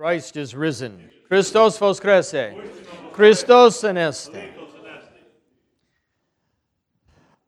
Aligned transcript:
Christ 0.00 0.38
is 0.38 0.54
risen. 0.54 1.10
Christos 1.28 1.76
vos 1.76 2.00
voskrese. 2.00 2.58
Christos 3.12 3.82
aneste. 3.82 4.50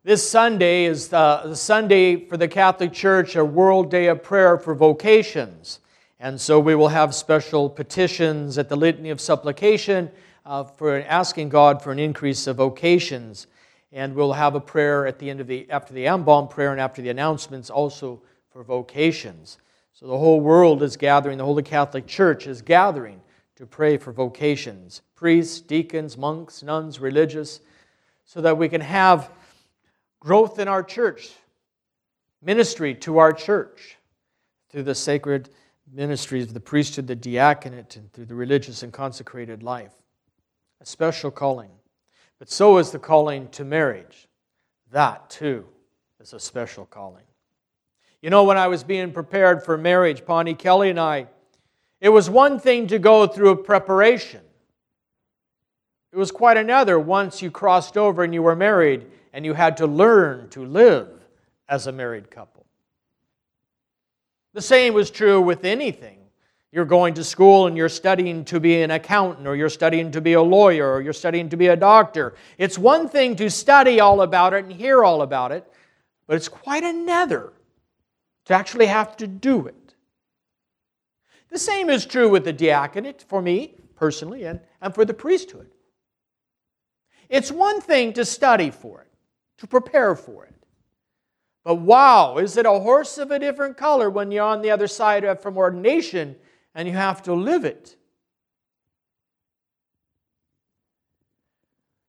This 0.03 0.29
Sunday 0.29 0.85
is 0.85 1.07
the, 1.07 1.41
the 1.45 1.55
Sunday 1.55 2.27
for 2.27 2.37
the 2.37 2.47
Catholic 2.47 2.93
Church, 2.93 3.35
a 3.35 3.43
World 3.43 3.89
Day 3.89 4.05
of 4.05 4.21
Prayer 4.21 4.59
for 4.59 4.75
vocations. 4.75 5.79
And 6.19 6.39
so 6.39 6.59
we 6.59 6.75
will 6.75 6.89
have 6.89 7.15
special 7.15 7.71
petitions 7.71 8.59
at 8.59 8.69
the 8.69 8.77
Litany 8.77 9.09
of 9.09 9.19
Supplication 9.19 10.11
uh, 10.45 10.63
for 10.63 11.01
asking 11.07 11.49
God 11.49 11.81
for 11.81 11.91
an 11.91 11.97
increase 11.97 12.45
of 12.45 12.57
vocations. 12.57 13.47
And 13.91 14.13
we'll 14.13 14.33
have 14.33 14.53
a 14.53 14.61
prayer 14.61 15.07
at 15.07 15.17
the 15.17 15.31
end 15.31 15.41
of 15.41 15.47
the, 15.47 15.67
after 15.71 15.91
the 15.91 16.05
Ambon 16.05 16.51
prayer 16.51 16.71
and 16.71 16.79
after 16.79 17.01
the 17.01 17.09
announcements 17.09 17.71
also 17.71 18.21
for 18.51 18.63
vocations. 18.63 19.57
So 20.03 20.09
the 20.09 20.17
whole 20.17 20.41
world 20.41 20.83
is 20.83 20.97
gathering, 20.97 21.37
the 21.37 21.45
Holy 21.45 21.63
Catholic 21.63 22.05
Church 22.05 22.45
is 22.45 22.61
gathering 22.61 23.21
to 23.55 23.65
pray 23.65 23.95
for 23.95 24.11
vocations 24.11 25.01
priests, 25.15 25.61
deacons, 25.61 26.17
monks, 26.17 26.61
nuns, 26.61 26.99
religious, 26.99 27.61
so 28.25 28.41
that 28.41 28.57
we 28.57 28.67
can 28.67 28.81
have 28.81 29.31
growth 30.19 30.59
in 30.59 30.67
our 30.67 30.83
church, 30.83 31.31
ministry 32.41 32.93
to 32.95 33.17
our 33.17 33.31
church 33.31 33.95
through 34.69 34.83
the 34.83 34.93
sacred 34.93 35.47
ministries 35.89 36.47
of 36.47 36.53
the 36.53 36.59
priesthood, 36.59 37.07
the 37.07 37.15
diaconate, 37.15 37.95
and 37.95 38.11
through 38.11 38.25
the 38.25 38.35
religious 38.35 38.83
and 38.83 38.91
consecrated 38.91 39.63
life. 39.63 39.93
A 40.81 40.85
special 40.85 41.31
calling. 41.31 41.71
But 42.39 42.51
so 42.51 42.77
is 42.77 42.91
the 42.91 42.99
calling 42.99 43.47
to 43.51 43.63
marriage. 43.63 44.27
That, 44.91 45.29
too, 45.29 45.65
is 46.19 46.33
a 46.33 46.41
special 46.41 46.85
calling. 46.85 47.23
You 48.23 48.29
know, 48.29 48.45
when 48.45 48.57
I 48.57 48.69
was 48.69 48.85
being 48.85 49.11
prepared 49.11 49.65
for 49.65 49.77
marriage, 49.77 50.25
Pani 50.25 50.53
Kelly 50.53 50.89
and 50.89 50.97
I, 50.97 51.27
it 51.99 52.07
was 52.07 52.29
one 52.29 52.57
thing 52.57 52.87
to 52.87 52.97
go 52.97 53.27
through 53.27 53.49
a 53.49 53.57
preparation. 53.57 54.39
It 56.13 56.17
was 56.17 56.31
quite 56.31 56.55
another 56.55 56.97
once 56.97 57.41
you 57.41 57.51
crossed 57.51 57.97
over 57.97 58.23
and 58.23 58.33
you 58.33 58.41
were 58.41 58.55
married 58.55 59.07
and 59.33 59.45
you 59.45 59.53
had 59.53 59.75
to 59.77 59.87
learn 59.87 60.47
to 60.51 60.63
live 60.63 61.09
as 61.67 61.87
a 61.87 61.91
married 61.91 62.31
couple. 62.31 62.65
The 64.53 64.61
same 64.61 64.93
was 64.93 65.11
true 65.11 65.41
with 65.41 65.65
anything. 65.65 66.19
You're 66.71 66.85
going 66.85 67.15
to 67.15 67.25
school 67.25 67.67
and 67.67 67.75
you're 67.75 67.89
studying 67.89 68.45
to 68.45 68.59
be 68.61 68.81
an 68.83 68.91
accountant, 68.91 69.47
or 69.47 69.55
you're 69.57 69.69
studying 69.69 70.11
to 70.11 70.21
be 70.21 70.33
a 70.33 70.41
lawyer, 70.41 70.93
or 70.93 71.01
you're 71.01 71.11
studying 71.11 71.49
to 71.49 71.57
be 71.57 71.67
a 71.67 71.75
doctor. 71.75 72.35
It's 72.57 72.77
one 72.77 73.09
thing 73.09 73.35
to 73.35 73.49
study 73.49 73.99
all 73.99 74.21
about 74.21 74.53
it 74.53 74.63
and 74.63 74.71
hear 74.71 75.03
all 75.03 75.23
about 75.23 75.51
it, 75.51 75.69
but 76.25 76.37
it's 76.37 76.47
quite 76.47 76.83
another 76.83 77.51
to 78.45 78.53
actually 78.53 78.87
have 78.87 79.15
to 79.17 79.27
do 79.27 79.67
it. 79.67 79.95
The 81.49 81.59
same 81.59 81.89
is 81.89 82.05
true 82.05 82.29
with 82.29 82.45
the 82.45 82.53
diaconate 82.53 83.23
for 83.27 83.41
me 83.41 83.75
personally 83.95 84.43
and, 84.43 84.59
and 84.81 84.93
for 84.93 85.05
the 85.05 85.13
priesthood. 85.13 85.69
It's 87.29 87.51
one 87.51 87.79
thing 87.79 88.13
to 88.13 88.25
study 88.25 88.69
for 88.69 89.01
it, 89.01 89.11
to 89.59 89.67
prepare 89.67 90.15
for 90.15 90.45
it. 90.45 90.53
But 91.63 91.75
wow, 91.75 92.37
is 92.37 92.57
it 92.57 92.65
a 92.65 92.71
horse 92.71 93.17
of 93.17 93.31
a 93.31 93.39
different 93.39 93.77
color 93.77 94.09
when 94.09 94.31
you're 94.31 94.43
on 94.43 94.61
the 94.61 94.71
other 94.71 94.87
side 94.87 95.39
from 95.41 95.57
ordination 95.57 96.35
and 96.75 96.87
you 96.87 96.93
have 96.93 97.23
to 97.23 97.33
live 97.33 97.63
it? 97.63 97.95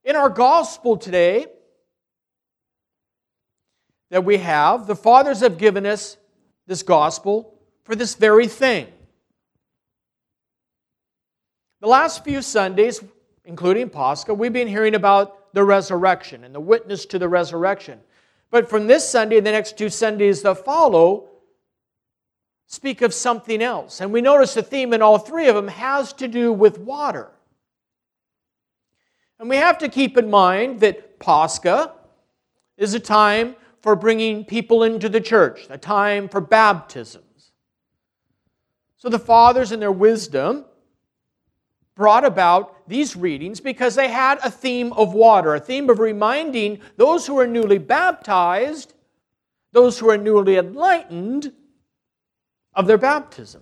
In 0.02 0.16
our 0.16 0.28
gospel 0.28 0.96
today 0.96 1.46
that 4.10 4.24
we 4.24 4.38
have, 4.38 4.86
the 4.86 4.96
fathers 4.96 5.40
have 5.40 5.56
given 5.56 5.86
us 5.86 6.16
this 6.66 6.82
gospel 6.82 7.54
for 7.84 7.94
this 7.94 8.14
very 8.14 8.46
thing. 8.46 8.86
The 11.80 11.88
last 11.88 12.24
few 12.24 12.40
Sundays, 12.40 13.02
including 13.44 13.90
Pascha, 13.90 14.32
we've 14.32 14.52
been 14.52 14.68
hearing 14.68 14.94
about 14.94 15.52
the 15.52 15.64
resurrection 15.64 16.44
and 16.44 16.54
the 16.54 16.60
witness 16.60 17.04
to 17.06 17.18
the 17.18 17.28
resurrection. 17.28 18.00
But 18.50 18.70
from 18.70 18.86
this 18.86 19.08
Sunday 19.08 19.36
and 19.36 19.46
the 19.46 19.52
next 19.52 19.76
two 19.76 19.90
Sundays 19.90 20.42
that 20.42 20.64
follow, 20.64 21.28
speak 22.66 23.02
of 23.02 23.12
something 23.12 23.62
else. 23.62 24.00
And 24.00 24.12
we 24.12 24.20
notice 24.20 24.54
the 24.54 24.62
theme 24.62 24.92
in 24.92 25.02
all 25.02 25.18
three 25.18 25.48
of 25.48 25.54
them 25.54 25.68
has 25.68 26.12
to 26.14 26.28
do 26.28 26.52
with 26.52 26.78
water. 26.78 27.30
And 29.38 29.48
we 29.48 29.56
have 29.56 29.78
to 29.78 29.88
keep 29.88 30.16
in 30.16 30.30
mind 30.30 30.80
that 30.80 31.18
Pascha 31.18 31.92
is 32.76 32.94
a 32.94 33.00
time 33.00 33.56
for 33.84 33.94
bringing 33.94 34.46
people 34.46 34.82
into 34.82 35.10
the 35.10 35.20
church, 35.20 35.66
a 35.68 35.76
time 35.76 36.26
for 36.26 36.40
baptisms. 36.40 37.52
So 38.96 39.10
the 39.10 39.18
fathers, 39.18 39.72
in 39.72 39.80
their 39.80 39.92
wisdom, 39.92 40.64
brought 41.94 42.24
about 42.24 42.88
these 42.88 43.14
readings 43.14 43.60
because 43.60 43.94
they 43.94 44.08
had 44.08 44.38
a 44.42 44.50
theme 44.50 44.94
of 44.94 45.12
water, 45.12 45.54
a 45.54 45.60
theme 45.60 45.90
of 45.90 45.98
reminding 45.98 46.80
those 46.96 47.26
who 47.26 47.38
are 47.38 47.46
newly 47.46 47.76
baptized, 47.76 48.94
those 49.72 49.98
who 49.98 50.08
are 50.08 50.16
newly 50.16 50.56
enlightened, 50.56 51.52
of 52.72 52.86
their 52.86 52.96
baptism. 52.96 53.60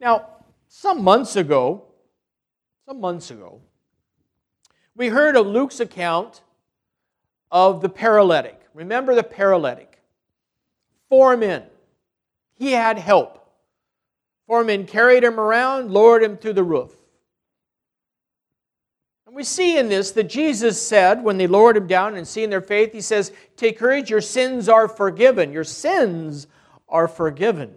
Now, 0.00 0.24
some 0.68 1.02
months 1.02 1.34
ago, 1.34 1.82
some 2.86 3.00
months 3.00 3.32
ago, 3.32 3.60
we 4.94 5.08
heard 5.08 5.34
of 5.34 5.48
Luke's 5.48 5.80
account 5.80 6.42
of 7.50 7.80
the 7.80 7.88
paralytic. 7.88 8.60
Remember 8.74 9.14
the 9.14 9.22
paralytic. 9.22 10.00
Four 11.08 11.36
men. 11.36 11.64
He 12.54 12.72
had 12.72 12.98
help. 12.98 13.42
Four 14.46 14.64
men 14.64 14.86
carried 14.86 15.24
him 15.24 15.40
around, 15.40 15.90
lowered 15.90 16.22
him 16.22 16.36
through 16.36 16.54
the 16.54 16.62
roof. 16.62 16.92
And 19.26 19.34
we 19.34 19.42
see 19.42 19.76
in 19.76 19.88
this 19.88 20.12
that 20.12 20.24
Jesus 20.24 20.80
said, 20.80 21.22
when 21.22 21.36
they 21.36 21.46
lowered 21.46 21.76
him 21.76 21.86
down 21.86 22.16
and 22.16 22.26
seeing 22.26 22.50
their 22.50 22.60
faith, 22.60 22.92
he 22.92 23.00
says, 23.00 23.32
Take 23.56 23.78
courage, 23.78 24.08
your 24.08 24.20
sins 24.20 24.68
are 24.68 24.88
forgiven. 24.88 25.52
Your 25.52 25.64
sins 25.64 26.46
are 26.88 27.08
forgiven. 27.08 27.74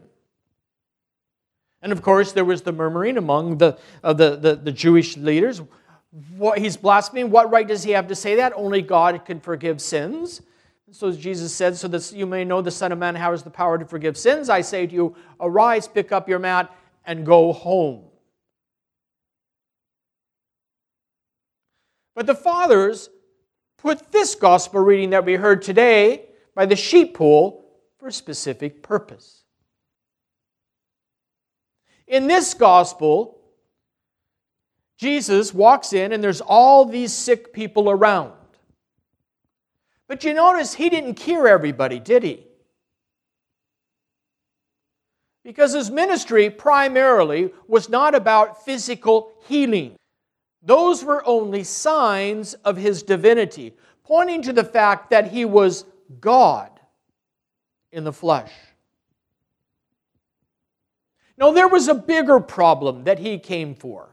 And 1.81 1.91
of 1.91 2.01
course, 2.01 2.33
there 2.33 2.45
was 2.45 2.61
the 2.61 2.71
murmuring 2.71 3.17
among 3.17 3.57
the, 3.57 3.77
uh, 4.03 4.13
the, 4.13 4.35
the, 4.35 4.55
the 4.55 4.71
Jewish 4.71 5.17
leaders. 5.17 5.61
What, 6.11 6.57
he's 6.57 6.75
blaspheming. 6.75 7.29
What 7.29 7.51
right 7.51 7.67
does 7.67 7.83
he 7.83 7.91
have 7.91 8.07
to 8.07 8.15
say 8.15 8.35
that? 8.35 8.53
Only 8.55 8.81
God 8.81 9.23
can 9.25 9.39
forgive 9.39 9.79
sins. 9.79 10.41
So 10.91 11.11
Jesus 11.11 11.53
said, 11.53 11.77
so 11.77 11.87
that 11.89 12.11
you 12.11 12.25
may 12.25 12.43
know 12.43 12.61
the 12.61 12.71
Son 12.71 12.91
of 12.91 12.97
Man 12.97 13.13
has 13.15 13.43
the 13.43 13.51
power 13.51 13.77
to 13.77 13.85
forgive 13.85 14.17
sins, 14.17 14.49
I 14.49 14.61
say 14.61 14.87
to 14.87 14.93
you, 14.93 15.15
arise, 15.39 15.87
pick 15.87 16.11
up 16.11 16.27
your 16.27 16.39
mat, 16.39 16.75
and 17.05 17.25
go 17.25 17.53
home. 17.53 18.05
But 22.15 22.25
the 22.25 22.35
fathers 22.35 23.09
put 23.77 24.11
this 24.11 24.35
gospel 24.35 24.81
reading 24.81 25.11
that 25.11 25.25
we 25.25 25.35
heard 25.35 25.61
today 25.61 26.25
by 26.55 26.65
the 26.65 26.75
sheep 26.75 27.13
pool 27.13 27.65
for 27.99 28.07
a 28.07 28.11
specific 28.11 28.81
purpose. 28.81 29.43
In 32.07 32.27
this 32.27 32.55
gospel, 32.55 33.38
Jesus 34.99 35.53
walks 35.53 35.93
in 35.93 36.11
and 36.11 36.21
there's 36.21 36.41
all 36.41 36.83
these 36.83 37.13
sick 37.13 37.53
people 37.53 37.89
around. 37.89 38.33
But 40.09 40.25
you 40.25 40.33
notice 40.33 40.73
he 40.73 40.89
didn't 40.89 41.13
cure 41.13 41.47
everybody, 41.47 41.99
did 41.99 42.21
he? 42.21 42.45
Because 45.45 45.73
his 45.73 45.89
ministry 45.89 46.49
primarily 46.49 47.53
was 47.65 47.87
not 47.87 48.13
about 48.13 48.65
physical 48.65 49.31
healing. 49.47 49.95
Those 50.61 51.05
were 51.05 51.25
only 51.25 51.63
signs 51.63 52.55
of 52.65 52.75
his 52.75 53.01
divinity, 53.01 53.73
pointing 54.03 54.41
to 54.41 54.51
the 54.51 54.65
fact 54.65 55.11
that 55.11 55.31
he 55.31 55.45
was 55.45 55.85
God 56.19 56.77
in 57.93 58.03
the 58.03 58.11
flesh. 58.11 58.51
No, 61.37 61.53
there 61.53 61.69
was 61.69 61.87
a 61.87 61.95
bigger 61.95 62.41
problem 62.41 63.05
that 63.05 63.19
he 63.19 63.39
came 63.39 63.75
for. 63.75 64.09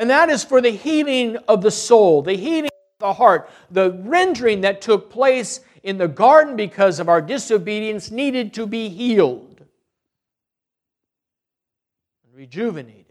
And 0.00 0.08
that 0.08 0.30
is 0.30 0.42
for 0.42 0.62
the 0.62 0.70
healing 0.70 1.36
of 1.46 1.60
the 1.60 1.70
soul, 1.70 2.22
the 2.22 2.32
healing 2.32 2.70
of 2.70 3.00
the 3.00 3.12
heart. 3.12 3.50
The 3.70 3.92
rendering 4.02 4.62
that 4.62 4.80
took 4.80 5.10
place 5.10 5.60
in 5.82 5.98
the 5.98 6.08
garden 6.08 6.56
because 6.56 7.00
of 7.00 7.10
our 7.10 7.20
disobedience 7.20 8.10
needed 8.10 8.54
to 8.54 8.66
be 8.66 8.88
healed 8.88 9.60
and 12.24 12.34
rejuvenated. 12.34 13.04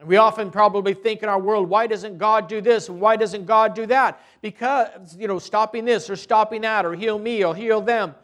And 0.00 0.08
we 0.08 0.16
often 0.16 0.50
probably 0.50 0.92
think 0.92 1.22
in 1.22 1.28
our 1.28 1.38
world, 1.38 1.68
why 1.68 1.86
doesn't 1.86 2.18
God 2.18 2.48
do 2.48 2.60
this 2.60 2.88
and 2.88 3.00
why 3.00 3.14
doesn't 3.14 3.46
God 3.46 3.76
do 3.76 3.86
that? 3.86 4.20
Because, 4.42 5.16
you 5.16 5.28
know, 5.28 5.38
stopping 5.38 5.84
this 5.84 6.10
or 6.10 6.16
stopping 6.16 6.62
that 6.62 6.84
or 6.84 6.92
heal 6.92 7.20
me 7.20 7.44
or 7.44 7.54
heal 7.54 7.80
them. 7.80 8.16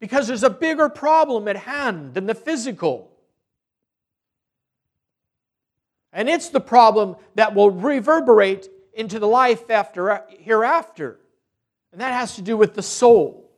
Because 0.00 0.26
there's 0.26 0.42
a 0.42 0.48
bigger 0.48 0.88
problem 0.88 1.48
at 1.48 1.58
hand 1.58 2.14
than 2.14 2.24
the 2.24 2.34
physical. 2.34 3.10
And 6.12 6.28
it's 6.28 6.48
the 6.48 6.60
problem 6.60 7.16
that 7.36 7.54
will 7.54 7.70
reverberate 7.70 8.68
into 8.94 9.18
the 9.18 9.28
life 9.28 9.70
after 9.70 10.24
hereafter. 10.40 11.18
And 11.92 12.00
that 12.00 12.12
has 12.12 12.36
to 12.36 12.42
do 12.42 12.56
with 12.56 12.74
the 12.74 12.82
soul 12.82 13.50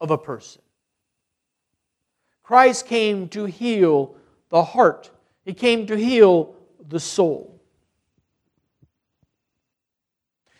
of 0.00 0.10
a 0.10 0.18
person. 0.18 0.62
Christ 2.42 2.86
came 2.86 3.28
to 3.30 3.44
heal 3.44 4.16
the 4.50 4.62
heart, 4.62 5.10
He 5.44 5.54
came 5.54 5.86
to 5.86 5.96
heal 5.96 6.54
the 6.88 7.00
soul. 7.00 7.60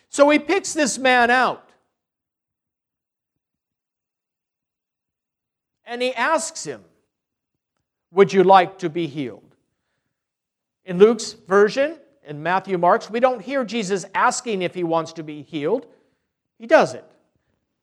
So 0.09 0.29
He 0.29 0.39
picks 0.39 0.73
this 0.73 0.97
man 0.97 1.29
out. 1.29 1.69
And 5.85 6.01
He 6.01 6.13
asks 6.13 6.65
him, 6.65 6.83
Would 8.11 8.33
you 8.33 8.43
like 8.43 8.79
to 8.79 8.89
be 8.89 9.05
healed? 9.07 9.44
In 10.85 10.99
Luke's 10.99 11.33
version, 11.33 11.97
in 12.25 12.41
Matthew 12.41 12.77
Mark's, 12.77 13.09
we 13.09 13.19
don't 13.19 13.41
hear 13.41 13.63
Jesus 13.63 14.05
asking 14.13 14.61
if 14.61 14.73
he 14.73 14.83
wants 14.83 15.13
to 15.13 15.23
be 15.23 15.41
healed. 15.41 15.87
He 16.59 16.67
does 16.67 16.93
it. 16.93 17.05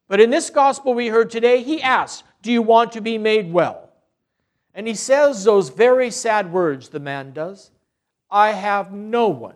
But 0.07 0.19
in 0.19 0.29
this 0.29 0.49
gospel 0.49 0.93
we 0.93 1.07
heard 1.07 1.29
today, 1.29 1.63
he 1.63 1.81
asks, 1.81 2.23
Do 2.41 2.51
you 2.51 2.61
want 2.61 2.91
to 2.93 3.01
be 3.01 3.17
made 3.17 3.51
well? 3.51 3.89
And 4.73 4.87
he 4.87 4.95
says 4.95 5.43
those 5.43 5.69
very 5.69 6.09
sad 6.11 6.51
words, 6.51 6.89
the 6.89 6.99
man 6.99 7.31
does 7.33 7.71
I 8.29 8.51
have 8.51 8.91
no 8.91 9.29
one 9.29 9.55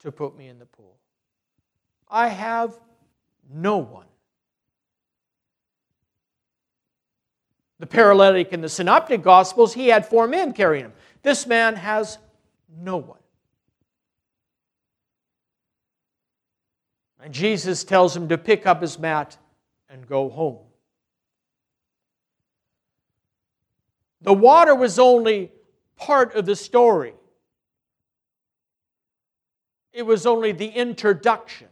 to 0.00 0.12
put 0.12 0.36
me 0.36 0.48
in 0.48 0.58
the 0.58 0.66
pool. 0.66 0.96
I 2.08 2.28
have 2.28 2.74
no 3.52 3.78
one. 3.78 4.06
The 7.78 7.86
paralytic 7.86 8.52
in 8.52 8.60
the 8.60 8.68
synoptic 8.68 9.22
gospels, 9.22 9.72
he 9.72 9.88
had 9.88 10.04
four 10.04 10.26
men 10.26 10.52
carrying 10.52 10.84
him. 10.84 10.92
This 11.22 11.46
man 11.46 11.76
has 11.76 12.18
no 12.82 12.96
one. 12.96 13.18
And 17.22 17.34
Jesus 17.34 17.84
tells 17.84 18.16
him 18.16 18.28
to 18.28 18.38
pick 18.38 18.66
up 18.66 18.80
his 18.80 18.98
mat 18.98 19.36
and 19.90 20.06
go 20.06 20.30
home. 20.30 20.58
The 24.22 24.32
water 24.32 24.74
was 24.74 24.98
only 24.98 25.52
part 25.96 26.34
of 26.34 26.46
the 26.46 26.56
story, 26.56 27.14
it 29.92 30.02
was 30.02 30.24
only 30.26 30.52
the 30.52 30.68
introduction. 30.68 31.68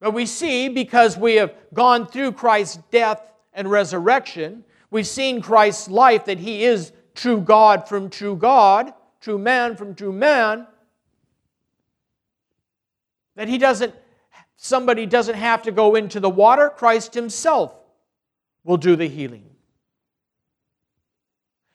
But 0.00 0.12
we 0.12 0.26
see, 0.26 0.68
because 0.68 1.16
we 1.16 1.36
have 1.36 1.54
gone 1.72 2.06
through 2.06 2.32
Christ's 2.32 2.78
death 2.90 3.22
and 3.54 3.70
resurrection, 3.70 4.64
we've 4.90 5.06
seen 5.06 5.40
Christ's 5.40 5.88
life 5.88 6.26
that 6.26 6.38
he 6.38 6.64
is 6.64 6.92
true 7.14 7.40
God 7.40 7.88
from 7.88 8.10
true 8.10 8.36
God, 8.36 8.92
true 9.20 9.38
man 9.38 9.76
from 9.76 9.94
true 9.94 10.12
man, 10.12 10.66
that 13.36 13.48
he 13.48 13.58
doesn't, 13.58 13.94
somebody 14.56 15.06
doesn't 15.06 15.36
have 15.36 15.62
to 15.62 15.72
go 15.72 15.94
into 15.94 16.20
the 16.20 16.30
water, 16.30 16.70
Christ 16.70 17.14
himself 17.14 17.74
will 18.64 18.76
do 18.76 18.96
the 18.96 19.08
healing. 19.08 19.44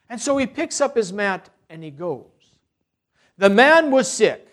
And 0.09 0.19
so 0.19 0.37
he 0.37 0.47
picks 0.47 0.81
up 0.81 0.95
his 0.95 1.13
mat 1.13 1.49
and 1.69 1.83
he 1.83 1.91
goes. 1.91 2.25
The 3.37 3.49
man 3.49 3.91
was 3.91 4.11
sick. 4.11 4.45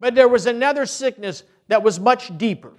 But 0.00 0.14
there 0.16 0.28
was 0.28 0.46
another 0.46 0.84
sickness 0.84 1.44
that 1.68 1.82
was 1.82 2.00
much 2.00 2.36
deeper. 2.36 2.72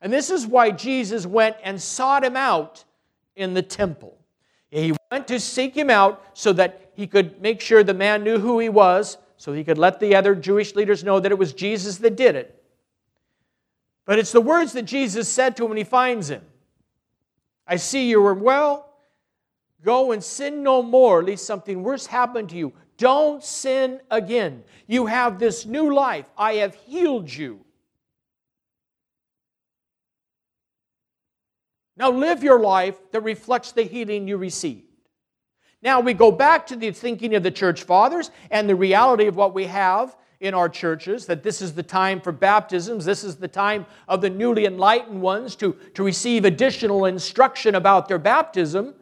And 0.00 0.12
this 0.12 0.30
is 0.30 0.46
why 0.46 0.70
Jesus 0.70 1.26
went 1.26 1.56
and 1.64 1.82
sought 1.82 2.24
him 2.24 2.36
out 2.36 2.84
in 3.36 3.54
the 3.54 3.62
temple. 3.62 4.18
He 4.70 4.94
went 5.10 5.28
to 5.28 5.38
seek 5.38 5.74
him 5.74 5.90
out 5.90 6.22
so 6.34 6.52
that 6.54 6.90
he 6.94 7.06
could 7.06 7.40
make 7.40 7.60
sure 7.60 7.84
the 7.84 7.94
man 7.94 8.24
knew 8.24 8.38
who 8.38 8.58
he 8.58 8.68
was, 8.68 9.18
so 9.36 9.52
he 9.52 9.62
could 9.62 9.78
let 9.78 10.00
the 10.00 10.16
other 10.16 10.34
Jewish 10.34 10.74
leaders 10.74 11.04
know 11.04 11.20
that 11.20 11.30
it 11.30 11.38
was 11.38 11.52
Jesus 11.52 11.98
that 11.98 12.16
did 12.16 12.34
it. 12.34 12.62
But 14.06 14.18
it's 14.18 14.32
the 14.32 14.40
words 14.40 14.72
that 14.72 14.82
Jesus 14.82 15.28
said 15.28 15.56
to 15.56 15.64
him 15.64 15.70
when 15.70 15.78
he 15.78 15.84
finds 15.84 16.30
him 16.30 16.42
I 17.66 17.76
see 17.76 18.08
you 18.08 18.24
are 18.24 18.34
well. 18.34 18.84
Go 19.82 20.12
and 20.12 20.22
sin 20.22 20.62
no 20.62 20.82
more, 20.82 21.22
lest 21.22 21.44
something 21.44 21.82
worse 21.82 22.06
happen 22.06 22.46
to 22.48 22.56
you. 22.56 22.72
Don't 22.96 23.44
sin 23.44 24.00
again. 24.10 24.64
You 24.86 25.06
have 25.06 25.38
this 25.38 25.66
new 25.66 25.94
life. 25.94 26.24
I 26.38 26.54
have 26.54 26.74
healed 26.74 27.32
you. 27.32 27.65
Now 31.96 32.10
live 32.10 32.42
your 32.42 32.60
life 32.60 32.96
that 33.12 33.22
reflects 33.22 33.72
the 33.72 33.82
healing 33.82 34.28
you 34.28 34.36
received. 34.36 34.82
Now 35.82 36.00
we 36.00 36.14
go 36.14 36.30
back 36.30 36.66
to 36.68 36.76
the 36.76 36.90
thinking 36.90 37.34
of 37.34 37.42
the 37.42 37.50
church 37.50 37.84
fathers 37.84 38.30
and 38.50 38.68
the 38.68 38.74
reality 38.74 39.26
of 39.26 39.36
what 39.36 39.54
we 39.54 39.66
have 39.66 40.16
in 40.40 40.54
our 40.54 40.68
churches 40.68 41.26
that 41.26 41.42
this 41.42 41.62
is 41.62 41.74
the 41.74 41.82
time 41.82 42.20
for 42.20 42.32
baptisms, 42.32 43.04
this 43.04 43.24
is 43.24 43.36
the 43.36 43.48
time 43.48 43.86
of 44.08 44.20
the 44.20 44.30
newly 44.30 44.66
enlightened 44.66 45.20
ones 45.20 45.56
to, 45.56 45.74
to 45.94 46.02
receive 46.02 46.44
additional 46.44 47.06
instruction 47.06 47.74
about 47.74 48.08
their 48.08 48.18
baptism. 48.18 48.94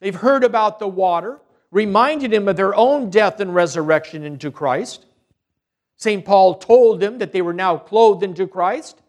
They've 0.00 0.14
heard 0.14 0.44
about 0.44 0.78
the 0.78 0.88
water, 0.88 1.40
reminded 1.70 2.32
them 2.32 2.48
of 2.48 2.56
their 2.56 2.74
own 2.74 3.08
death 3.08 3.40
and 3.40 3.54
resurrection 3.54 4.24
into 4.24 4.50
Christ. 4.50 5.06
St. 5.96 6.24
Paul 6.24 6.56
told 6.56 7.00
them 7.00 7.18
that 7.18 7.32
they 7.32 7.42
were 7.42 7.54
now 7.54 7.78
clothed 7.78 8.22
into 8.22 8.46
Christ. 8.46 9.01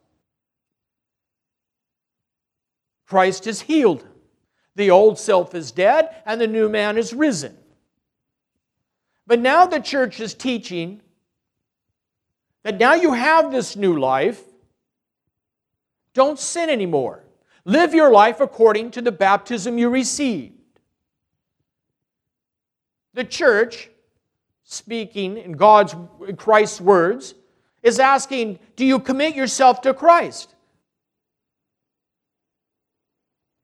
Christ 3.13 3.45
has 3.45 3.61
healed 3.61 4.03
The 4.75 4.89
old 4.89 5.19
self 5.19 5.53
is 5.53 5.71
dead 5.71 6.09
and 6.25 6.41
the 6.41 6.47
new 6.47 6.67
man 6.67 6.97
is 6.97 7.13
risen. 7.13 7.55
But 9.27 9.39
now 9.39 9.67
the 9.67 9.79
church 9.79 10.19
is 10.19 10.33
teaching 10.33 10.99
that 12.63 12.79
now 12.79 12.95
you 12.95 13.13
have 13.13 13.51
this 13.51 13.75
new 13.75 13.99
life. 13.99 14.41
Don't 16.15 16.39
sin 16.39 16.71
anymore. 16.71 17.23
Live 17.65 17.93
your 17.93 18.11
life 18.11 18.41
according 18.41 18.91
to 18.91 19.01
the 19.01 19.11
baptism 19.11 19.77
you 19.77 19.89
received. 19.89 20.79
The 23.13 23.23
church, 23.23 23.89
speaking 24.63 25.37
in 25.37 25.51
God's 25.51 25.95
in 26.27 26.35
Christ's 26.35 26.81
words, 26.81 27.35
is 27.83 27.99
asking, 27.99 28.57
do 28.75 28.85
you 28.85 28.97
commit 28.97 29.35
yourself 29.35 29.81
to 29.81 29.93
Christ? 29.93 30.52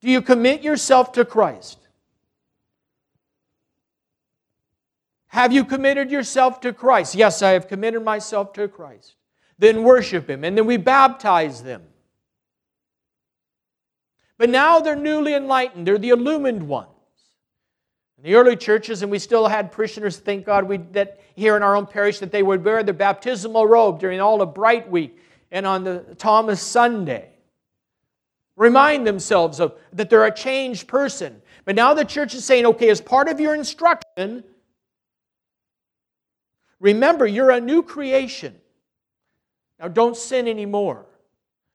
Do 0.02 0.10
you 0.10 0.22
commit 0.22 0.62
yourself 0.62 1.12
to 1.14 1.26
Christ? 1.26 1.78
Have 5.28 5.52
you 5.54 5.64
committed 5.64 6.10
yourself 6.10 6.62
to 6.62 6.74
Christ? 6.74 7.16
Yes, 7.16 7.42
I 7.42 7.52
have 7.52 7.68
committed 7.68 8.04
myself 8.04 8.54
to 8.54 8.68
Christ. 8.68 9.16
Then 9.58 9.84
worship 9.84 10.30
Him, 10.30 10.44
and 10.44 10.58
then 10.58 10.66
we 10.66 10.78
baptize 10.78 11.62
them. 11.64 11.84
But 14.38 14.50
now 14.50 14.80
they're 14.80 14.96
newly 14.96 15.34
enlightened, 15.34 15.86
they're 15.86 15.98
the 15.98 16.10
illumined 16.10 16.68
ones. 16.68 16.90
In 18.18 18.24
the 18.24 18.36
early 18.36 18.56
churches, 18.56 19.02
and 19.02 19.12
we 19.12 19.20
still 19.20 19.48
had 19.48 19.72
parishioners, 19.72 20.18
thank 20.18 20.46
God, 20.46 20.64
we, 20.64 20.78
that 20.94 21.20
here 21.36 21.56
in 21.56 21.64
our 21.64 21.76
own 21.76 21.86
parish, 21.86 22.20
that 22.20 22.32
they 22.32 22.44
would 22.44 22.64
wear 22.64 22.84
their 22.84 22.94
baptismal 22.94 23.68
robe 23.68 24.00
during 24.00 24.20
all 24.20 24.42
of 24.42 24.54
Bright 24.54 24.90
Week 24.90 25.18
and 25.52 25.66
on 25.66 25.84
the 25.84 26.00
Thomas 26.18 26.62
Sunday 26.62 27.30
remind 28.60 29.08
themselves 29.08 29.62
of 29.62 29.74
that 29.94 30.10
they're 30.10 30.26
a 30.26 30.36
changed 30.36 30.88
person. 30.88 31.42
But 31.64 31.76
now 31.76 31.94
the 31.94 32.04
church 32.04 32.36
is 32.36 32.44
saying, 32.44 32.66
okay, 32.66 32.90
as 32.90 33.00
part 33.00 33.30
of 33.30 33.40
your 33.40 33.56
instruction, 33.56 34.44
remember 36.80 37.26
you're 37.26 37.52
a 37.52 37.62
new 37.62 37.82
creation. 37.82 38.54
Now 39.80 39.88
don't 39.88 40.16
sin 40.16 40.48
anymore. 40.48 41.06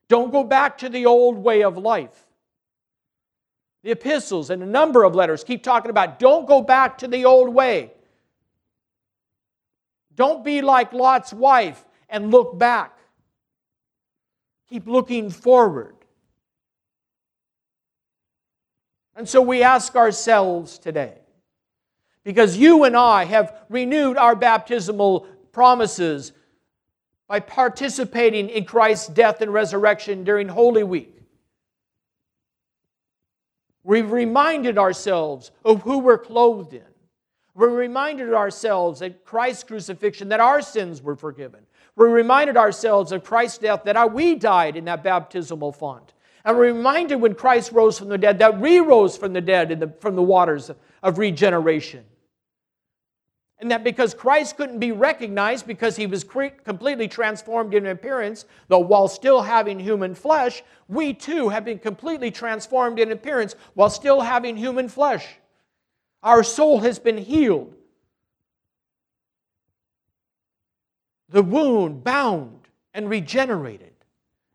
Don't 0.09 0.31
go 0.31 0.45
back 0.45 0.79
to 0.79 0.91
the 0.91 1.07
old 1.07 1.39
way 1.39 1.63
of 1.63 1.79
life. 1.79 2.27
The 3.83 3.93
epistles 3.93 4.51
and 4.51 4.63
a 4.63 4.67
number 4.67 5.05
of 5.05 5.15
letters 5.15 5.43
keep 5.43 5.63
talking 5.63 5.91
about 5.91 6.19
don't 6.19 6.47
go 6.47 6.61
back 6.61 6.99
to 6.99 7.09
the 7.09 7.25
old 7.25 7.53
way. 7.53 7.93
Don't 10.15 10.45
be 10.45 10.61
like 10.61 10.93
Lot's 10.93 11.33
wife 11.33 11.83
and 12.11 12.31
look 12.31 12.59
back. 12.59 12.99
Keep 14.69 14.87
looking 14.87 15.31
forward. 15.31 15.95
And 19.17 19.29
so 19.29 19.41
we 19.41 19.63
ask 19.63 19.95
ourselves 19.95 20.79
today, 20.79 21.15
because 22.25 22.57
you 22.57 22.85
and 22.85 22.97
I 22.97 23.25
have 23.25 23.55
renewed 23.69 24.17
our 24.17 24.35
baptismal 24.35 25.27
promises 25.53 26.33
by 27.29 27.41
participating 27.41 28.49
in 28.49 28.65
Christ's 28.65 29.09
death 29.09 29.41
and 29.41 29.53
resurrection 29.53 30.25
during 30.25 30.49
Holy 30.49 30.83
Week. 30.83 31.23
We've 33.83 34.11
reminded 34.11 34.79
ourselves 34.79 35.51
of 35.65 35.83
who 35.83 35.99
we're 35.99 36.19
clothed 36.19 36.73
in. 36.73 36.83
We 37.55 37.67
reminded 37.69 38.35
ourselves 38.35 39.01
at 39.01 39.25
Christ's 39.25 39.65
crucifixion 39.65 40.29
that 40.31 40.41
our 40.41 40.61
sins 40.61 41.03
were 41.03 41.15
forgiven. 41.15 41.61
We 41.95 42.09
reminded 42.09 42.57
ourselves 42.57 43.13
of 43.13 43.23
Christ's 43.23 43.59
death 43.59 43.85
that 43.85 44.13
we 44.13 44.35
died 44.35 44.77
in 44.77 44.87
that 44.87 45.05
baptismal 45.05 45.71
font. 45.71 46.15
And 46.45 46.57
we're 46.57 46.73
reminded 46.75 47.17
when 47.17 47.35
Christ 47.35 47.73
rose 47.73 47.99
from 47.99 48.09
the 48.09 48.19
dead 48.19 48.39
that 48.41 48.61
we 48.61 48.79
rose 48.79 49.17
from 49.17 49.33
the 49.33 49.41
dead 49.41 49.69
the, 49.81 49.93
from 50.01 50.15
the 50.15 50.23
waters 50.23 50.71
of 51.03 51.19
regeneration. 51.19 52.05
And 53.59 53.71
that 53.71 53.85
because 53.85 54.13
Christ 54.13 54.57
couldn't 54.57 54.79
be 54.79 54.93
recognized 54.93 55.67
because 55.67 55.97
he 55.97 56.07
was 56.07 56.23
completely 56.23 57.09
transformed 57.09 57.73
in 57.73 57.87
appearance, 57.87 58.45
though 58.69 58.81
while 58.81 59.09
still 59.09 59.41
having 59.41 59.79
human 59.79 60.15
flesh, 60.15 60.63
we 60.89 61.15
too 61.15 61.49
have 61.49 61.65
been 61.65 61.79
completely 61.79 62.31
transformed 62.31 62.99
in 62.99 63.13
appearance 63.13 63.55
while 63.75 63.89
still 63.89 64.21
having 64.21 64.57
human 64.57 64.89
flesh. 64.89 65.27
Our 66.23 66.43
soul 66.43 66.81
has 66.81 66.99
been 66.99 67.17
healed. 67.17 67.75
The 71.31 71.43
wound 71.43 72.05
bound 72.05 72.69
and 72.93 73.09
regenerated, 73.09 73.93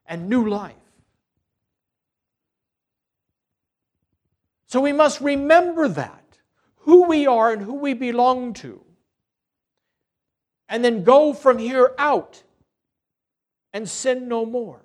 and 0.06 0.30
new 0.30 0.48
life. 0.48 0.79
So 4.70 4.80
we 4.80 4.94
must 4.94 5.20
remember 5.20 5.88
that 5.88 6.38
who 6.82 7.06
we 7.06 7.26
are 7.26 7.52
and 7.52 7.62
who 7.62 7.74
we 7.74 7.96
belong 7.96 8.54
to 8.54 8.80
and 10.70 10.86
then 10.86 11.04
go 11.04 11.34
from 11.34 11.58
here 11.58 11.94
out 11.98 12.44
and 13.74 13.90
sin 13.90 14.28
no 14.28 14.46
more. 14.46 14.82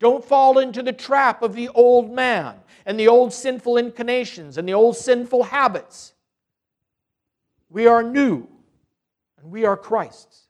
Don't 0.00 0.24
fall 0.24 0.58
into 0.58 0.82
the 0.82 0.92
trap 0.92 1.40
of 1.42 1.54
the 1.54 1.68
old 1.68 2.10
man 2.10 2.56
and 2.84 2.98
the 2.98 3.06
old 3.06 3.32
sinful 3.32 3.78
inclinations 3.78 4.58
and 4.58 4.68
the 4.68 4.74
old 4.74 4.96
sinful 4.96 5.44
habits. 5.44 6.12
We 7.70 7.86
are 7.86 8.02
new 8.02 8.48
and 9.40 9.52
we 9.52 9.64
are 9.64 9.76
Christ's. 9.76 10.48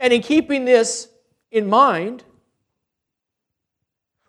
And 0.00 0.12
in 0.12 0.22
keeping 0.22 0.64
this 0.64 1.08
in 1.52 1.68
mind, 1.68 2.24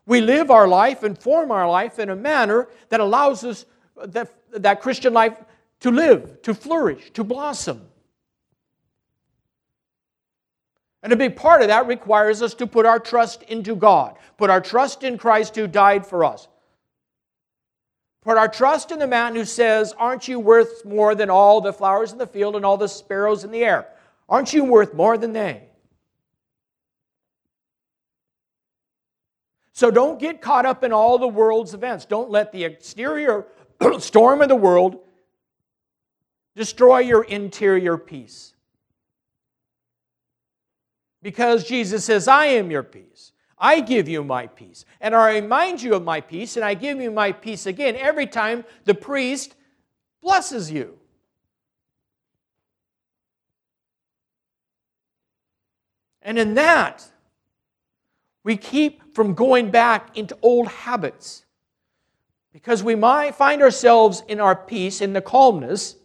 we 0.06 0.22
live 0.22 0.52
our 0.52 0.68
life 0.68 1.04
and 1.04 1.18
form 1.18 1.52
our 1.52 1.70
life 1.70 2.00
in 2.00 2.10
a 2.10 2.16
manner 2.16 2.68
that 2.90 3.00
allows 3.00 3.44
us 3.44 3.66
that, 4.06 4.34
that 4.52 4.82
Christian 4.82 5.14
life 5.14 5.38
to 5.82 5.92
live, 5.92 6.42
to 6.42 6.54
flourish, 6.54 7.12
to 7.12 7.24
blossom. 7.24 7.82
And 11.02 11.12
a 11.12 11.18
big 11.18 11.36
part 11.36 11.62
of 11.62 11.68
that 11.68 11.88
requires 11.88 12.42
us 12.42 12.54
to 12.56 12.68
put 12.68 12.86
our 12.86 13.00
trust 13.00 13.44
into 13.44 13.76
God, 13.76 14.16
put 14.38 14.50
our 14.50 14.62
trust 14.62 15.04
in 15.04 15.18
Christ 15.18 15.56
who 15.56 15.68
died 15.68 16.06
for 16.06 16.24
us. 16.24 16.48
Put 18.22 18.38
our 18.38 18.48
trust 18.48 18.92
in 18.92 19.00
the 19.00 19.08
man 19.08 19.36
who 19.36 19.44
says, 19.44 19.94
Aren't 19.98 20.30
you 20.30 20.40
worth 20.40 20.86
more 20.86 21.14
than 21.14 21.30
all 21.30 21.60
the 21.60 21.74
flowers 21.74 22.14
in 22.14 22.18
the 22.18 22.28
field 22.28 22.56
and 22.56 22.66
all 22.66 22.78
the 22.78 22.88
sparrows 22.88 23.44
in 23.44 23.52
the 23.52 23.66
air? 23.66 23.88
Aren't 24.30 24.54
you 24.54 24.64
worth 24.64 24.94
more 24.94 25.18
than 25.18 25.34
they? 25.34 25.64
So 29.74 29.90
don't 29.90 30.20
get 30.20 30.40
caught 30.40 30.68
up 30.68 30.84
in 30.84 30.94
all 30.94 31.18
the 31.18 31.28
world's 31.28 31.74
events. 31.74 32.06
Don't 32.06 32.30
let 32.30 32.52
the 32.52 32.64
exterior 32.64 33.48
storm 34.00 34.42
of 34.42 34.50
the 34.50 34.56
world 34.56 35.00
destroy 36.56 37.00
your 37.00 37.24
interior 37.24 37.98
peace. 37.98 38.54
Because 41.24 41.64
Jesus 41.64 42.06
says, 42.06 42.28
I 42.28 42.46
am 42.48 42.70
your 42.70 42.84
peace. 42.84 43.32
I 43.58 43.80
give 43.80 44.08
you 44.08 44.24
my 44.24 44.46
peace. 44.46 44.86
And 45.02 45.16
I 45.16 45.36
remind 45.36 45.82
you 45.82 45.96
of 45.96 46.04
my 46.04 46.22
peace, 46.22 46.56
and 46.56 46.66
I 46.66 46.76
give 46.76 47.02
you 47.02 47.10
my 47.10 47.32
peace 47.32 47.66
again 47.66 47.96
every 47.96 48.28
time 48.28 48.66
the 48.84 48.94
priest 48.94 49.56
blesses 50.22 50.70
you. 50.70 51.00
And 56.22 56.38
in 56.38 56.54
that, 56.56 57.08
we 58.44 58.58
keep 58.58 59.16
from 59.16 59.34
going 59.34 59.72
back 59.72 60.18
into 60.18 60.38
old 60.42 60.68
habits. 60.68 61.46
Because 62.52 62.84
we 62.84 62.96
might 62.96 63.36
find 63.36 63.62
ourselves 63.62 64.24
in 64.28 64.40
our 64.40 64.56
peace, 64.56 65.02
in 65.02 65.14
the 65.14 65.22
calmness, 65.22 65.96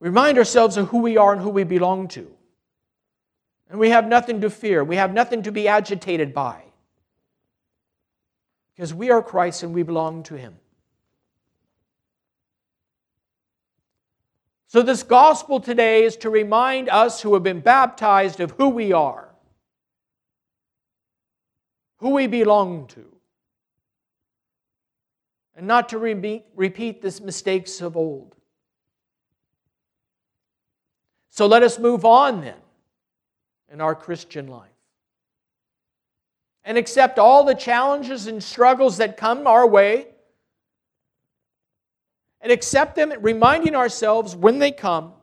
We 0.00 0.08
remind 0.08 0.36
ourselves 0.36 0.76
of 0.76 0.88
who 0.88 0.98
we 0.98 1.16
are 1.16 1.32
and 1.32 1.40
who 1.40 1.48
we 1.48 1.64
belong 1.64 2.08
to. 2.08 2.30
And 3.70 3.80
we 3.80 3.88
have 3.90 4.06
nothing 4.06 4.42
to 4.42 4.50
fear, 4.50 4.84
we 4.84 4.96
have 4.96 5.12
nothing 5.12 5.42
to 5.44 5.52
be 5.52 5.66
agitated 5.66 6.34
by. 6.34 6.62
Because 8.74 8.92
we 8.92 9.10
are 9.10 9.22
Christ 9.22 9.62
and 9.62 9.72
we 9.72 9.82
belong 9.82 10.22
to 10.24 10.36
Him. 10.36 10.56
So, 14.66 14.82
this 14.82 15.02
gospel 15.02 15.60
today 15.60 16.04
is 16.04 16.16
to 16.18 16.30
remind 16.30 16.88
us 16.88 17.22
who 17.22 17.34
have 17.34 17.42
been 17.44 17.60
baptized 17.60 18.40
of 18.40 18.50
who 18.52 18.68
we 18.68 18.92
are, 18.92 19.33
who 22.04 22.10
we 22.10 22.26
belong 22.26 22.86
to, 22.86 23.02
and 25.56 25.66
not 25.66 25.88
to 25.88 25.96
repeat, 25.96 27.00
the 27.00 27.20
mistakes 27.24 27.80
of 27.80 27.96
old. 27.96 28.34
So 31.30 31.46
let 31.46 31.62
us 31.62 31.78
move 31.78 32.04
on 32.04 32.42
then 32.42 32.58
in 33.72 33.80
our 33.80 33.94
Christian 33.94 34.48
life 34.48 34.68
and 36.62 36.76
accept 36.76 37.18
all 37.18 37.42
the 37.42 37.54
challenges 37.54 38.26
and 38.26 38.42
struggles 38.42 38.98
that 38.98 39.16
come 39.16 39.46
our 39.46 39.66
way 39.66 40.08
and 42.42 42.52
accept 42.52 42.96
them, 42.96 43.14
reminding 43.18 43.74
ourselves 43.74 44.36
when 44.36 44.58
they 44.58 44.72
come 44.72 45.14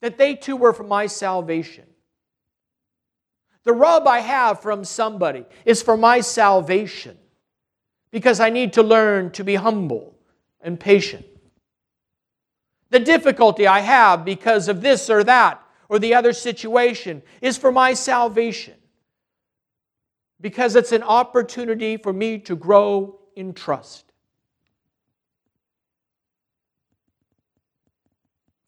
that 0.00 0.16
they 0.16 0.36
too 0.36 0.54
were 0.54 0.72
for 0.72 0.84
my 0.84 1.08
salvation. 1.08 1.86
The 3.66 3.74
rub 3.74 4.06
I 4.06 4.20
have 4.20 4.62
from 4.62 4.82
somebody 4.82 5.44
is 5.66 5.82
for 5.82 5.98
my 5.98 6.20
salvation 6.20 7.18
because 8.10 8.40
I 8.40 8.48
need 8.48 8.72
to 8.72 8.82
learn 8.82 9.30
to 9.32 9.44
be 9.44 9.56
humble 9.56 10.16
and 10.62 10.80
patient 10.80 11.26
the 12.90 13.00
difficulty 13.04 13.66
I 13.66 13.80
have 13.80 14.24
because 14.24 14.68
of 14.68 14.80
this 14.80 15.10
or 15.10 15.24
that 15.24 15.62
or 15.88 15.98
the 15.98 16.14
other 16.14 16.32
situation 16.32 17.22
is 17.40 17.56
for 17.56 17.72
my 17.72 17.94
salvation. 17.94 18.74
Because 20.40 20.76
it's 20.76 20.92
an 20.92 21.02
opportunity 21.02 21.96
for 21.96 22.12
me 22.12 22.38
to 22.40 22.56
grow 22.56 23.18
in 23.34 23.54
trust. 23.54 24.04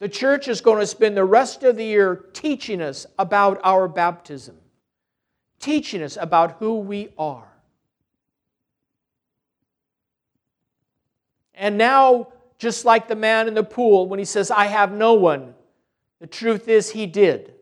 The 0.00 0.08
church 0.08 0.46
is 0.46 0.60
going 0.60 0.78
to 0.78 0.86
spend 0.86 1.16
the 1.16 1.24
rest 1.24 1.64
of 1.64 1.76
the 1.76 1.84
year 1.84 2.26
teaching 2.32 2.80
us 2.80 3.04
about 3.18 3.60
our 3.64 3.88
baptism, 3.88 4.56
teaching 5.60 6.02
us 6.02 6.16
about 6.20 6.56
who 6.58 6.78
we 6.78 7.10
are. 7.18 7.48
And 11.54 11.76
now 11.76 12.28
just 12.58 12.84
like 12.84 13.08
the 13.08 13.16
man 13.16 13.48
in 13.48 13.54
the 13.54 13.64
pool 13.64 14.08
when 14.08 14.18
he 14.18 14.24
says, 14.24 14.50
I 14.50 14.66
have 14.66 14.92
no 14.92 15.14
one. 15.14 15.54
The 16.20 16.26
truth 16.26 16.68
is, 16.68 16.90
he 16.90 17.06
did. 17.06 17.54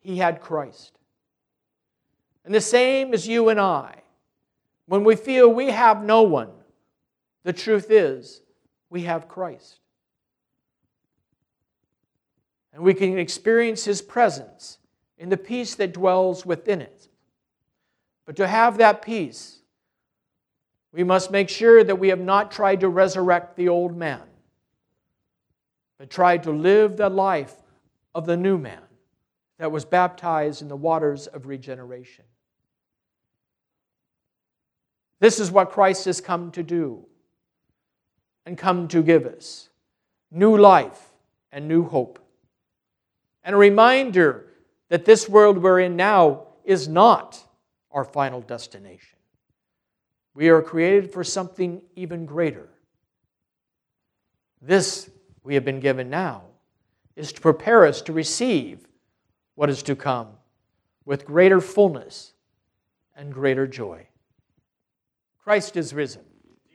He 0.00 0.16
had 0.16 0.40
Christ. 0.40 0.98
And 2.44 2.54
the 2.54 2.60
same 2.60 3.12
as 3.12 3.28
you 3.28 3.48
and 3.48 3.60
I. 3.60 4.02
When 4.86 5.04
we 5.04 5.16
feel 5.16 5.52
we 5.52 5.70
have 5.70 6.02
no 6.02 6.22
one, 6.22 6.50
the 7.44 7.52
truth 7.52 7.90
is, 7.90 8.40
we 8.88 9.02
have 9.02 9.28
Christ. 9.28 9.80
And 12.72 12.82
we 12.82 12.94
can 12.94 13.18
experience 13.18 13.84
his 13.84 14.00
presence 14.00 14.78
in 15.18 15.28
the 15.28 15.36
peace 15.36 15.74
that 15.76 15.92
dwells 15.92 16.46
within 16.46 16.80
it. 16.80 17.08
But 18.24 18.36
to 18.36 18.46
have 18.46 18.78
that 18.78 19.02
peace, 19.02 19.58
we 20.92 21.04
must 21.04 21.30
make 21.30 21.48
sure 21.48 21.82
that 21.82 21.98
we 21.98 22.08
have 22.08 22.20
not 22.20 22.50
tried 22.50 22.80
to 22.80 22.88
resurrect 22.88 23.56
the 23.56 23.68
old 23.68 23.96
man, 23.96 24.22
but 25.98 26.10
tried 26.10 26.44
to 26.44 26.50
live 26.50 26.96
the 26.96 27.08
life 27.08 27.54
of 28.14 28.26
the 28.26 28.36
new 28.36 28.58
man 28.58 28.82
that 29.58 29.72
was 29.72 29.84
baptized 29.84 30.62
in 30.62 30.68
the 30.68 30.76
waters 30.76 31.26
of 31.26 31.46
regeneration. 31.46 32.24
This 35.20 35.40
is 35.40 35.50
what 35.50 35.70
Christ 35.70 36.04
has 36.04 36.20
come 36.20 36.52
to 36.52 36.62
do 36.62 37.04
and 38.46 38.56
come 38.56 38.88
to 38.88 39.02
give 39.02 39.26
us 39.26 39.68
new 40.30 40.56
life 40.56 41.10
and 41.50 41.66
new 41.66 41.84
hope. 41.84 42.18
And 43.42 43.54
a 43.54 43.58
reminder 43.58 44.47
that 44.88 45.04
this 45.04 45.28
world 45.28 45.58
we're 45.58 45.80
in 45.80 45.96
now 45.96 46.46
is 46.64 46.88
not 46.88 47.42
our 47.90 48.04
final 48.04 48.40
destination. 48.40 49.18
We 50.34 50.48
are 50.48 50.62
created 50.62 51.12
for 51.12 51.24
something 51.24 51.82
even 51.96 52.26
greater. 52.26 52.68
This 54.60 55.10
we 55.42 55.54
have 55.54 55.64
been 55.64 55.80
given 55.80 56.10
now 56.10 56.42
is 57.16 57.32
to 57.32 57.40
prepare 57.40 57.86
us 57.86 58.02
to 58.02 58.12
receive 58.12 58.86
what 59.54 59.70
is 59.70 59.82
to 59.82 59.96
come 59.96 60.28
with 61.04 61.24
greater 61.24 61.60
fullness 61.60 62.34
and 63.16 63.32
greater 63.32 63.66
joy. 63.66 64.06
Christ 65.42 65.76
is 65.76 65.94
risen. 65.94 66.27